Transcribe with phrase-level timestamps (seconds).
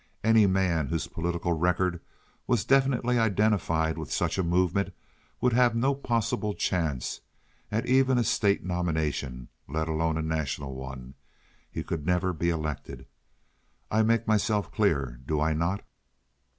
[0.23, 2.01] Any man whose political record
[2.47, 4.95] was definitely identified with such a movement
[5.39, 7.21] would have no possible chance
[7.71, 11.13] at even a state nomination, let alone a national one.
[11.69, 13.05] He could never be elected.
[13.91, 15.85] I make myself clear, do I not?"